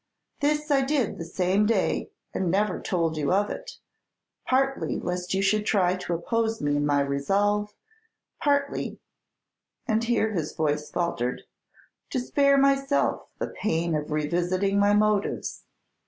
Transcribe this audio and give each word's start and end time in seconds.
This 0.39 0.71
I 0.71 0.81
did 0.81 1.19
the 1.19 1.23
same 1.23 1.67
day, 1.67 2.09
and 2.33 2.49
never 2.49 2.81
told 2.81 3.17
you 3.17 3.31
of 3.31 3.51
it, 3.51 3.77
partly, 4.47 4.99
lest 4.99 5.35
you 5.35 5.43
should 5.43 5.63
try 5.63 5.93
to 5.95 6.15
oppose 6.15 6.59
me 6.59 6.75
in 6.75 6.87
my 6.87 7.01
resolve; 7.01 7.75
partly," 8.41 8.99
and 9.87 10.03
here 10.03 10.31
his 10.31 10.53
voice 10.55 10.89
faltered, 10.89 11.43
"to 12.09 12.19
spare 12.19 12.57
myself 12.57 13.27
the 13.37 13.49
pain 13.49 13.93
of 13.93 14.09
revealing 14.09 14.79
my 14.79 14.95
motives. 14.95 15.65